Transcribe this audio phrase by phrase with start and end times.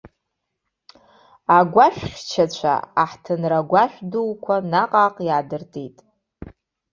[1.57, 5.97] Агәашәхьшьцәа аҳҭынра агәашә дуқәа наҟ-ааҟ иаадыртит.